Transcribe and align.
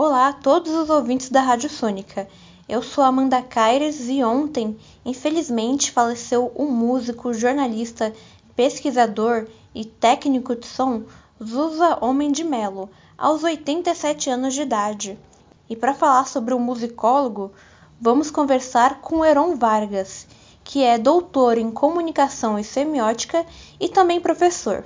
Olá 0.00 0.28
a 0.28 0.32
todos 0.32 0.72
os 0.72 0.90
ouvintes 0.90 1.28
da 1.28 1.40
Rádio 1.40 1.68
Sônica. 1.68 2.28
Eu 2.68 2.84
sou 2.84 3.02
Amanda 3.02 3.42
Caires 3.42 4.08
e 4.08 4.22
ontem, 4.22 4.78
infelizmente, 5.04 5.90
faleceu 5.90 6.52
o 6.54 6.66
músico, 6.66 7.34
jornalista, 7.34 8.14
pesquisador 8.54 9.48
e 9.74 9.84
técnico 9.84 10.54
de 10.54 10.66
som 10.66 11.02
Zusa 11.42 11.98
Homem 12.00 12.30
de 12.30 12.44
Melo, 12.44 12.88
aos 13.18 13.42
87 13.42 14.30
anos 14.30 14.54
de 14.54 14.62
idade. 14.62 15.18
E 15.68 15.74
para 15.74 15.92
falar 15.92 16.28
sobre 16.28 16.54
o 16.54 16.60
musicólogo, 16.60 17.50
vamos 18.00 18.30
conversar 18.30 19.00
com 19.00 19.24
Heron 19.24 19.56
Vargas, 19.56 20.28
que 20.62 20.84
é 20.84 20.96
doutor 20.96 21.58
em 21.58 21.72
comunicação 21.72 22.56
e 22.56 22.62
semiótica 22.62 23.44
e 23.80 23.88
também 23.88 24.20
professor. 24.20 24.84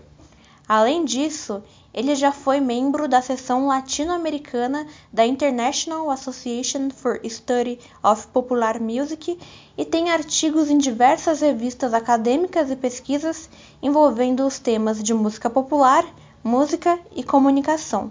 Além 0.75 1.04
disso, 1.04 1.62
ele 1.93 2.14
já 2.14 2.32
foi 2.32 2.59
membro 2.59 3.07
da 3.07 3.20
seção 3.20 3.66
latino-americana 3.66 4.87
da 5.12 5.27
International 5.27 6.11
Association 6.11 6.88
for 6.88 7.20
Study 7.29 7.79
of 8.02 8.27
Popular 8.29 8.80
Music 8.80 9.38
e 9.77 9.84
tem 9.84 10.09
artigos 10.10 10.70
em 10.70 10.79
diversas 10.79 11.43
revistas 11.43 11.93
acadêmicas 11.93 12.70
e 12.70 12.77
pesquisas 12.77 13.51
envolvendo 13.82 14.46
os 14.46 14.59
temas 14.59 15.02
de 15.02 15.12
música 15.12 15.51
popular, 15.51 16.05
música 16.43 16.98
e 17.15 17.23
comunicação. 17.23 18.10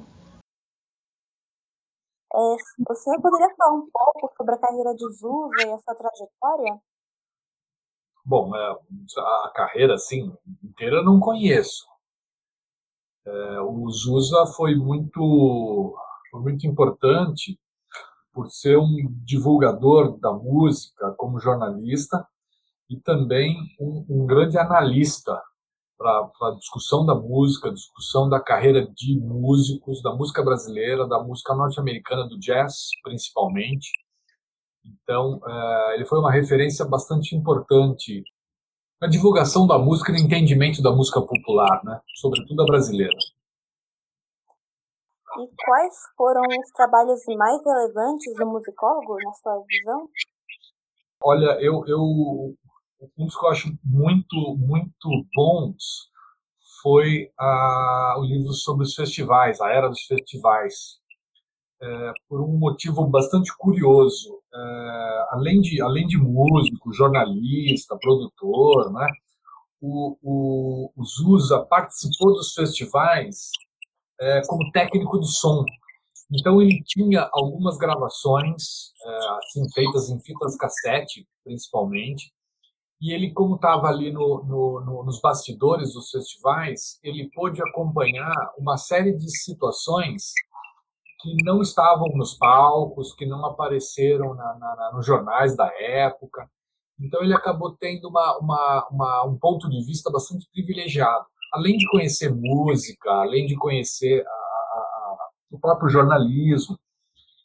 É, 2.31 2.37
você 2.87 3.19
poderia 3.19 3.55
falar 3.57 3.73
um 3.73 3.89
pouco 3.91 4.35
sobre 4.37 4.53
a 4.53 4.59
carreira 4.59 4.93
de 4.93 5.11
Zusa 5.13 5.67
e 5.67 5.71
a 5.71 5.79
sua 5.79 5.95
trajetória? 5.95 6.79
Bom, 8.23 8.55
é, 8.55 8.79
a 9.17 9.51
carreira 9.55 9.95
assim 9.95 10.31
inteira 10.63 10.97
eu 10.97 11.03
não 11.03 11.19
conheço, 11.19 11.90
é, 13.31 13.61
o 13.61 13.89
Zusa 13.89 14.45
foi 14.57 14.75
muito, 14.75 15.95
foi 16.29 16.41
muito 16.41 16.67
importante 16.67 17.57
por 18.33 18.49
ser 18.49 18.77
um 18.77 19.07
divulgador 19.23 20.19
da 20.19 20.33
música 20.33 21.13
como 21.17 21.39
jornalista 21.39 22.25
e 22.89 22.99
também 22.99 23.55
um, 23.79 24.05
um 24.09 24.25
grande 24.25 24.57
analista 24.57 25.41
para 25.97 26.29
a 26.41 26.55
discussão 26.55 27.05
da 27.05 27.15
música, 27.15 27.71
discussão 27.71 28.27
da 28.27 28.39
carreira 28.39 28.85
de 28.87 29.19
músicos, 29.19 30.01
da 30.01 30.13
música 30.13 30.43
brasileira, 30.43 31.07
da 31.07 31.23
música 31.23 31.53
norte-americana, 31.55 32.27
do 32.27 32.39
jazz 32.39 32.89
principalmente. 33.03 33.91
Então, 34.83 35.39
é, 35.47 35.95
ele 35.95 36.05
foi 36.05 36.19
uma 36.19 36.31
referência 36.31 36.83
bastante 36.85 37.35
importante 37.35 38.23
na 39.01 39.07
divulgação 39.07 39.65
da 39.65 39.79
música 39.79 40.11
e 40.11 40.15
no 40.15 40.21
entendimento 40.21 40.81
da 40.81 40.91
música 40.91 41.19
popular, 41.19 41.83
né? 41.83 41.99
sobretudo 42.15 42.61
a 42.61 42.65
brasileira. 42.65 43.17
E 45.39 45.49
quais 45.65 45.95
foram 46.15 46.41
os 46.41 46.71
trabalhos 46.71 47.21
mais 47.37 47.63
relevantes 47.65 48.35
do 48.35 48.45
musicólogo, 48.45 49.15
na 49.23 49.33
sua 49.33 49.63
visão? 49.67 50.09
Olha, 51.23 51.57
eu, 51.61 51.83
eu 51.87 52.55
um 53.17 53.25
dos 53.25 53.37
que 53.37 53.45
eu 53.45 53.49
acho 53.49 53.67
muito, 53.83 54.55
muito 54.57 55.25
bons 55.33 56.11
foi 56.81 57.31
a, 57.37 58.15
o 58.19 58.23
livro 58.23 58.53
sobre 58.53 58.83
os 58.83 58.93
festivais, 58.93 59.61
a 59.61 59.69
era 59.71 59.87
dos 59.87 60.01
festivais, 60.01 60.99
é, 61.81 62.13
por 62.27 62.41
um 62.41 62.57
motivo 62.57 63.05
bastante 63.07 63.55
curioso. 63.57 64.40
É, 64.53 65.25
além, 65.31 65.61
de, 65.61 65.81
além 65.81 66.05
de 66.07 66.17
músico, 66.17 66.91
jornalista, 66.91 67.97
produtor, 67.97 68.91
né, 68.91 69.07
o, 69.81 70.17
o, 70.21 70.91
o 70.95 71.05
Zusa 71.05 71.65
participou 71.69 72.33
dos 72.33 72.53
festivais 72.53 73.49
é, 74.19 74.41
como 74.47 74.71
técnico 74.71 75.19
de 75.19 75.31
som. 75.31 75.63
Então 76.31 76.61
ele 76.61 76.81
tinha 76.85 77.29
algumas 77.33 77.77
gravações, 77.77 78.91
é, 79.03 79.17
assim, 79.37 79.69
feitas 79.73 80.09
em 80.09 80.19
fitas 80.19 80.55
cassete, 80.57 81.27
principalmente, 81.43 82.31
e 83.01 83.11
ele, 83.13 83.33
como 83.33 83.55
estava 83.55 83.87
ali 83.87 84.11
no, 84.11 84.43
no, 84.43 84.81
no, 84.85 85.03
nos 85.03 85.19
bastidores 85.19 85.93
dos 85.93 86.11
festivais, 86.11 86.99
ele 87.03 87.31
pôde 87.33 87.59
acompanhar 87.59 88.31
uma 88.59 88.77
série 88.77 89.17
de 89.17 89.27
situações 89.39 90.31
que 91.21 91.35
não 91.43 91.61
estavam 91.61 92.07
nos 92.15 92.33
palcos, 92.33 93.13
que 93.13 93.25
não 93.25 93.45
apareceram 93.45 94.33
na, 94.33 94.57
na, 94.57 94.91
nos 94.93 95.05
jornais 95.05 95.55
da 95.55 95.71
época. 95.79 96.49
Então 96.99 97.21
ele 97.21 97.33
acabou 97.33 97.75
tendo 97.75 98.09
uma, 98.09 98.37
uma, 98.39 98.87
uma, 98.89 99.25
um 99.25 99.37
ponto 99.37 99.69
de 99.69 99.85
vista 99.85 100.11
bastante 100.11 100.47
privilegiado. 100.51 101.25
Além 101.53 101.77
de 101.77 101.87
conhecer 101.89 102.33
música, 102.33 103.11
além 103.11 103.45
de 103.45 103.55
conhecer 103.55 104.25
a, 104.25 104.31
a, 104.31 105.29
o 105.51 105.59
próprio 105.59 105.89
jornalismo. 105.89 106.77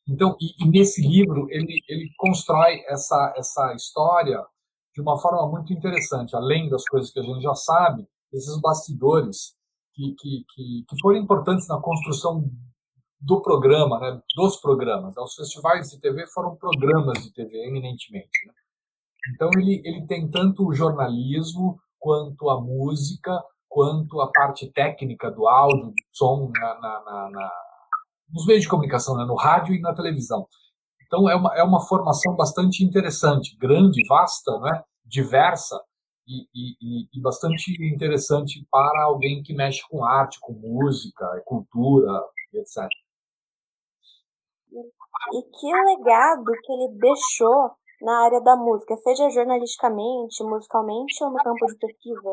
Então, 0.09 0.37
e, 0.41 0.65
e, 0.65 0.69
nesse 0.71 1.07
livro 1.07 1.47
ele, 1.51 1.83
ele 1.89 2.11
constrói 2.17 2.83
essa, 2.87 3.35
essa 3.37 3.75
história 3.75 4.45
de 4.95 5.03
uma 5.03 5.19
forma 5.19 5.47
muito 5.49 5.73
interessante, 5.73 6.35
além 6.35 6.71
das 6.71 6.85
coisas 6.89 7.11
que 7.11 7.19
a 7.19 7.23
gente 7.23 7.43
já 7.43 7.55
sabe, 7.55 8.07
esses 8.33 8.59
bastidores 8.61 9.55
que, 9.93 10.15
que, 10.19 10.45
que, 10.55 10.85
que 10.89 11.01
foram 11.03 11.19
importantes 11.19 11.67
na 11.69 11.81
construção 11.81 12.49
do 13.21 13.41
programa, 13.41 13.99
né, 13.99 14.21
dos 14.37 14.57
programas. 14.59 15.17
Os 15.17 15.35
festivais 15.35 15.91
de 15.91 16.01
TV 16.01 16.27
foram 16.29 16.57
programas 16.57 17.23
de 17.23 17.33
TV, 17.33 17.67
eminentemente. 17.67 18.47
Né? 18.47 18.53
Então, 19.35 19.51
ele, 19.57 19.81
ele 19.85 20.07
tem 20.07 20.29
tanto 20.31 20.67
o 20.67 20.75
jornalismo, 20.75 21.79
quanto 21.99 22.49
a 22.51 22.61
música, 22.61 23.43
quanto 23.69 24.21
a 24.21 24.31
parte 24.31 24.71
técnica 24.73 25.31
do 25.31 25.47
áudio, 25.49 25.87
do 25.87 25.95
som 26.13 26.51
na, 26.55 26.75
na, 26.81 27.05
na, 27.05 27.31
na 27.31 27.53
nos 28.33 28.47
meios 28.47 28.63
de 28.63 28.69
comunicação, 28.69 29.17
né, 29.17 29.25
no 29.25 29.37
rádio 29.37 29.75
e 29.75 29.81
na 29.81 29.95
televisão. 29.95 30.47
Então, 31.07 31.29
é 31.31 31.37
uma, 31.37 31.55
é 31.57 31.63
uma 31.63 31.81
formação 31.87 32.35
bastante 32.35 32.85
interessante, 32.85 33.57
grande, 33.57 34.03
vasta, 34.09 34.59
né, 34.61 34.83
diversa, 35.05 35.81
e, 36.29 36.45
e, 36.53 37.09
e, 37.15 37.21
bastante 37.21 37.73
interessante 37.87 38.67
para 38.69 39.05
alguém 39.05 39.45
que 39.45 39.55
mexe 39.55 39.81
com 39.89 40.05
arte, 40.05 40.39
com 40.41 40.53
música, 40.55 41.25
cultura, 41.45 42.21
etc. 42.53 42.89
E 44.81 45.43
que 45.43 45.67
legado 45.67 46.45
que 46.63 46.73
ele 46.73 46.99
deixou 46.99 47.71
na 48.03 48.25
área 48.25 48.41
da 48.41 48.57
música, 48.57 48.97
seja 48.99 49.31
jornalisticamente, 49.31 50.43
musicalmente 50.45 51.25
ou 51.25 51.31
no 51.31 51.39
campo 51.39 51.67
de 51.67 51.79
pesquisa? 51.79 52.33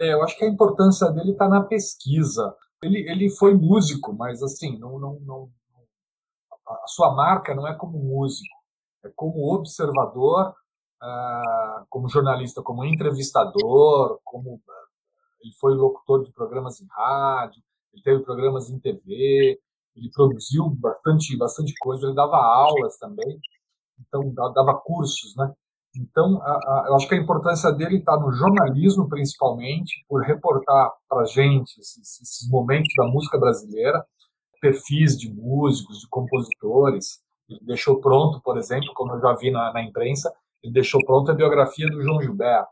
É, 0.00 0.14
eu 0.14 0.22
acho 0.22 0.36
que 0.38 0.44
a 0.44 0.48
importância 0.48 1.10
dele 1.10 1.32
está 1.32 1.48
na 1.48 1.62
pesquisa. 1.64 2.56
Ele, 2.82 3.10
ele 3.10 3.30
foi 3.30 3.54
músico, 3.54 4.12
mas 4.14 4.42
assim, 4.42 4.78
não, 4.78 4.98
não, 4.98 5.20
não, 5.20 5.50
a 6.66 6.86
sua 6.86 7.14
marca 7.14 7.54
não 7.54 7.66
é 7.66 7.76
como 7.76 7.98
músico, 7.98 8.54
é 9.04 9.10
como 9.14 9.52
observador, 9.54 10.54
uh, 11.02 11.86
como 11.90 12.08
jornalista, 12.08 12.62
como 12.62 12.84
entrevistador, 12.84 14.20
como 14.24 14.60
ele 15.42 15.52
foi 15.58 15.74
locutor 15.74 16.22
de 16.22 16.32
programas 16.32 16.80
em 16.80 16.86
rádio, 16.90 17.62
ele 17.92 18.02
teve 18.02 18.22
programas 18.22 18.70
em 18.70 18.78
TV, 18.78 19.60
ele 19.96 20.10
produziu 20.12 20.70
bastante, 20.70 21.36
bastante 21.36 21.74
coisa, 21.80 22.06
ele 22.06 22.14
dava 22.14 22.36
aulas 22.36 22.96
também, 22.98 23.38
então 24.00 24.32
dava 24.32 24.80
cursos, 24.80 25.34
né? 25.36 25.52
Então, 25.96 26.40
a, 26.42 26.52
a, 26.52 26.84
eu 26.88 26.94
acho 26.94 27.08
que 27.08 27.14
a 27.14 27.18
importância 27.18 27.72
dele 27.72 27.98
está 27.98 28.16
no 28.16 28.30
jornalismo, 28.32 29.08
principalmente, 29.08 30.04
por 30.08 30.22
reportar 30.22 30.92
para 31.08 31.22
a 31.22 31.26
gente 31.26 31.80
esses, 31.80 32.20
esses, 32.20 32.48
momentos 32.48 32.92
da 32.96 33.06
música 33.06 33.38
brasileira, 33.38 34.04
perfis 34.60 35.18
de 35.18 35.32
músicos, 35.32 35.98
de 35.98 36.08
compositores. 36.08 37.20
Ele 37.48 37.60
deixou 37.64 38.00
pronto, 38.00 38.40
por 38.40 38.56
exemplo, 38.56 38.92
como 38.94 39.14
eu 39.14 39.20
já 39.20 39.34
vi 39.34 39.50
na, 39.50 39.72
na 39.72 39.82
imprensa, 39.82 40.32
ele 40.62 40.72
deixou 40.72 41.04
pronta 41.04 41.32
a 41.32 41.34
biografia 41.34 41.88
do 41.88 42.00
João 42.02 42.20
Gilberto. 42.20 42.70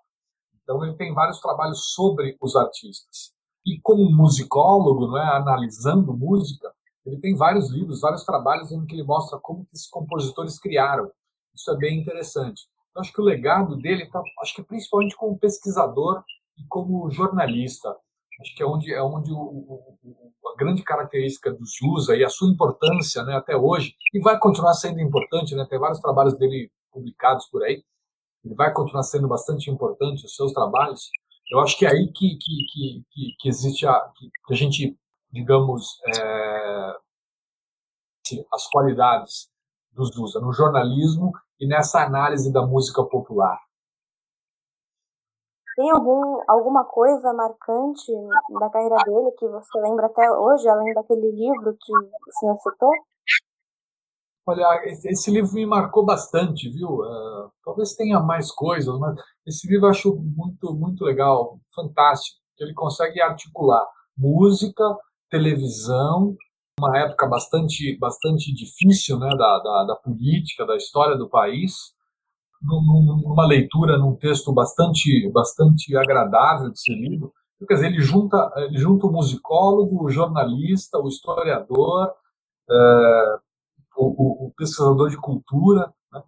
Então, 0.63 0.85
ele 0.85 0.95
tem 0.97 1.13
vários 1.13 1.41
trabalhos 1.41 1.93
sobre 1.93 2.37
os 2.41 2.55
artistas. 2.55 3.33
E 3.67 3.81
como 3.83 4.15
musicólogo, 4.15 5.09
não 5.09 5.19
é, 5.19 5.37
analisando 5.37 6.17
música, 6.17 6.73
ele 7.09 7.21
tem 7.21 7.35
vários 7.35 7.71
livros, 7.71 8.01
vários 8.01 8.25
trabalhos 8.25 8.71
em 8.71 8.85
que 8.85 8.95
ele 8.95 9.03
mostra 9.03 9.39
como 9.39 9.65
que 9.65 9.75
esses 9.75 9.89
compositores 9.89 10.59
criaram. 10.59 11.11
Isso 11.55 11.71
é 11.71 11.77
bem 11.77 11.99
interessante. 11.99 12.63
Eu 12.95 13.01
acho 13.01 13.13
que 13.13 13.21
o 13.21 13.25
legado 13.25 13.77
dele 13.77 14.05
está, 14.05 14.23
acho 14.43 14.55
que 14.55 14.63
principalmente 14.63 15.17
como 15.17 15.39
pesquisador 15.39 16.23
e 16.59 16.65
como 16.69 17.11
jornalista. 17.11 17.89
Acho 18.41 18.55
que 18.55 18.63
é 18.63 18.67
onde 18.67 18.93
é 18.93 19.03
onde 19.03 19.33
o, 19.33 19.37
o, 19.37 19.97
a 20.53 20.57
grande 20.57 20.83
característica 20.83 21.51
do 21.51 21.65
Zusa 21.65 22.15
e 22.15 22.23
a 22.23 22.29
sua 22.29 22.51
importância, 22.51 23.25
né, 23.25 23.35
até 23.35 23.57
hoje, 23.57 23.95
e 24.15 24.21
vai 24.21 24.39
continuar 24.39 24.75
sendo 24.75 25.01
importante, 25.01 25.57
né? 25.57 25.67
Tem 25.69 25.79
vários 25.79 26.01
trabalhos 26.01 26.39
dele 26.39 26.71
publicados 26.93 27.47
por 27.51 27.65
aí. 27.65 27.83
Ele 28.45 28.55
vai 28.55 28.73
continuar 28.73 29.03
sendo 29.03 29.27
bastante 29.27 29.71
importante 29.71 30.25
os 30.25 30.37
seus 30.37 30.53
trabalhos. 30.53 31.09
Eu 31.51 31.61
acho 31.61 31.77
que 31.77 31.87
é 31.87 31.91
aí 31.91 32.13
que 32.13 32.37
que, 32.37 33.05
que, 33.11 33.35
que 33.41 33.49
existe 33.49 33.87
a 33.87 34.13
que 34.47 34.53
a 34.53 34.57
gente 34.57 34.97
digamos, 35.31 35.99
é, 36.07 36.48
as 38.53 38.67
qualidades 38.69 39.49
dos 39.93 40.15
Zusa 40.15 40.41
no 40.41 40.53
jornalismo 40.53 41.33
e 41.61 41.67
nessa 41.67 42.05
análise 42.05 42.53
da 42.53 42.65
música 42.67 43.03
popular. 43.05 43.59
Tem 45.77 45.91
algum, 45.91 46.43
alguma 46.49 46.85
coisa 46.85 47.33
marcante 47.33 48.13
da 48.59 48.69
carreira 48.69 48.97
dele 49.05 49.31
que 49.39 49.47
você 49.47 49.79
lembra 49.81 50.07
até 50.07 50.29
hoje, 50.31 50.69
além 50.69 50.93
daquele 50.93 51.31
livro 51.31 51.77
que 51.81 51.93
o 51.93 52.33
senhor 52.41 52.59
citou? 52.59 52.91
Olha, 54.45 54.67
esse 54.85 55.31
livro 55.31 55.53
me 55.53 55.67
marcou 55.67 56.05
bastante, 56.05 56.69
viu? 56.71 56.89
Uh, 56.89 57.53
talvez 57.63 57.95
tenha 57.95 58.19
mais 58.19 58.51
coisas, 58.51 58.99
mas 58.99 59.15
esse 59.47 59.69
livro 59.69 59.87
eu 59.87 59.91
acho 59.91 60.17
muito, 60.17 60.75
muito 60.75 61.05
legal, 61.05 61.61
fantástico. 61.75 62.41
Ele 62.59 62.75
consegue 62.75 63.21
articular 63.21 63.87
música, 64.17 64.83
televisão, 65.31 66.35
uma 66.79 66.99
época 66.99 67.27
bastante, 67.27 67.97
bastante 67.99 68.53
difícil 68.55 69.19
né, 69.19 69.29
da, 69.31 69.59
da, 69.59 69.85
da 69.85 69.97
política, 69.97 70.65
da 70.65 70.77
história 70.77 71.17
do 71.17 71.29
país, 71.29 71.93
numa 72.63 73.47
leitura, 73.47 73.99
num 73.99 74.17
texto 74.17 74.53
bastante, 74.53 75.31
bastante 75.33 75.97
agradável 75.97 76.71
de 76.71 76.81
ser 76.81 76.95
lido. 76.95 77.33
Quer 77.67 77.75
dizer, 77.75 77.87
ele 77.87 78.01
junta, 78.01 78.53
ele 78.57 78.79
junta 78.79 79.07
o 79.07 79.13
musicólogo, 79.13 80.05
o 80.05 80.11
jornalista, 80.11 80.99
o 80.99 81.09
historiador, 81.09 82.13
é, 82.71 83.39
o, 83.97 84.47
o, 84.47 84.53
pesquisador 84.57 85.11
de 85.11 85.17
cultura. 85.17 85.93
Né? 86.13 86.23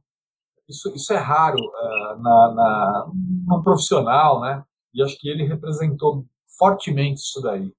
Isso, 0.69 0.93
isso 0.95 1.13
é 1.13 1.17
raro 1.17 1.59
é, 1.59 2.17
na, 2.17 2.55
na, 2.55 3.11
num 3.47 3.63
profissional, 3.63 4.41
né? 4.41 4.65
E 4.93 5.03
acho 5.03 5.17
que 5.19 5.29
ele 5.29 5.47
representou 5.47 6.25
fortemente 6.59 7.21
isso 7.21 7.41
daí. 7.41 7.73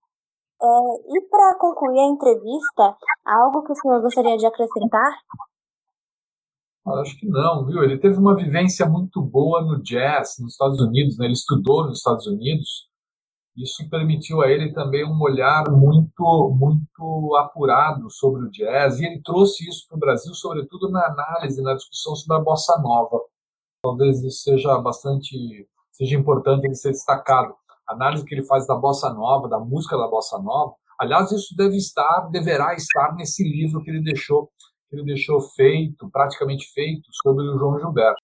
É, 0.63 1.17
e 1.17 1.21
para 1.27 1.57
concluir 1.57 1.99
a 1.99 2.09
entrevista, 2.09 2.95
algo 3.25 3.63
que 3.63 3.71
o 3.71 3.75
senhor 3.75 3.99
gostaria 4.01 4.37
de 4.37 4.45
acrescentar? 4.45 5.11
Acho 6.99 7.17
que 7.19 7.27
não, 7.27 7.65
viu? 7.65 7.83
Ele 7.83 7.97
teve 7.97 8.17
uma 8.17 8.35
vivência 8.35 8.87
muito 8.87 9.21
boa 9.21 9.61
no 9.63 9.81
jazz 9.81 10.37
nos 10.39 10.53
Estados 10.53 10.79
Unidos, 10.79 11.17
né? 11.17 11.25
ele 11.25 11.33
estudou 11.33 11.85
nos 11.85 11.97
Estados 11.97 12.27
Unidos. 12.27 12.89
Isso 13.55 13.87
permitiu 13.89 14.41
a 14.41 14.49
ele 14.49 14.73
também 14.73 15.03
um 15.05 15.19
olhar 15.21 15.63
muito, 15.69 16.55
muito 16.57 17.35
apurado 17.37 18.09
sobre 18.09 18.43
o 18.43 18.49
jazz, 18.49 18.99
e 18.99 19.05
ele 19.05 19.21
trouxe 19.21 19.67
isso 19.67 19.87
para 19.87 19.97
o 19.97 19.99
Brasil, 19.99 20.33
sobretudo 20.33 20.89
na 20.89 21.05
análise, 21.05 21.61
na 21.61 21.73
discussão 21.73 22.15
sobre 22.15 22.37
a 22.37 22.43
bossa 22.43 22.79
nova. 22.81 23.19
Talvez 23.83 24.23
isso 24.23 24.43
seja 24.43 24.77
bastante, 24.79 25.67
seja 25.91 26.17
importante 26.17 26.65
ele 26.65 26.75
ser 26.75 26.91
destacado. 26.91 27.53
Análise 27.87 28.25
que 28.25 28.35
ele 28.35 28.45
faz 28.45 28.65
da 28.67 28.75
bossa 28.75 29.13
nova, 29.13 29.49
da 29.49 29.59
música 29.59 29.97
da 29.97 30.07
bossa 30.07 30.39
nova, 30.39 30.73
aliás, 30.99 31.31
isso 31.31 31.55
deve 31.55 31.77
estar, 31.77 32.29
deverá 32.31 32.73
estar 32.73 33.15
nesse 33.15 33.43
livro 33.43 33.81
que 33.83 33.89
ele 33.89 34.01
deixou 34.01 34.49
que 34.89 34.97
ele 34.97 35.05
deixou 35.05 35.39
feito, 35.55 36.09
praticamente 36.11 36.69
feito, 36.73 37.09
sobre 37.23 37.45
o 37.45 37.57
João 37.57 37.79
Gilberto. 37.79 38.21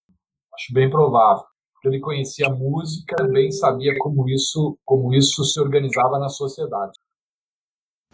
Acho 0.54 0.74
bem 0.74 0.90
provável. 0.90 1.44
Ele 1.82 1.98
conhecia 1.98 2.48
a 2.48 2.54
música, 2.54 3.16
bem 3.32 3.50
sabia 3.50 3.96
como 3.98 4.28
isso, 4.28 4.76
como 4.84 5.14
isso 5.14 5.42
se 5.44 5.58
organizava 5.58 6.18
na 6.18 6.28
sociedade. 6.28 6.92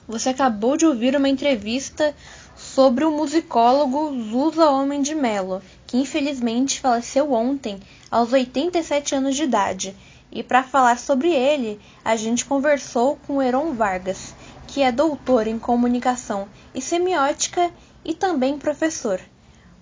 Você 0.06 0.29
acabou 0.29 0.76
de 0.76 0.87
ouvir 0.87 1.17
uma 1.17 1.29
entrevista 1.29 2.14
sobre 2.55 3.05
o 3.05 3.11
musicólogo 3.11 4.12
Zusa 4.23 4.70
Homem 4.70 5.00
de 5.00 5.14
Melo, 5.14 5.62
que 5.87 5.97
infelizmente 5.97 6.79
faleceu 6.79 7.32
ontem, 7.32 7.81
aos 8.11 8.32
87 8.32 9.14
anos 9.14 9.35
de 9.35 9.44
idade. 9.44 9.97
E 10.34 10.42
para 10.42 10.64
falar 10.64 10.98
sobre 10.98 11.32
ele, 11.32 11.81
a 12.04 12.16
gente 12.16 12.44
conversou 12.44 13.16
com 13.26 13.40
Heron 13.40 13.72
Vargas, 13.72 14.34
que 14.66 14.82
é 14.82 14.90
doutor 14.90 15.46
em 15.46 15.58
comunicação 15.58 16.48
e 16.75 16.82
semiótica 16.82 17.70
e 18.04 18.12
também 18.12 18.58
professor. 18.58 19.20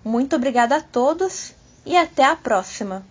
Muito 0.05 0.35
obrigada 0.35 0.75
a 0.75 0.81
todos 0.81 1.55
e 1.83 1.97
até 1.97 2.23
a 2.23 2.35
próxima! 2.35 3.03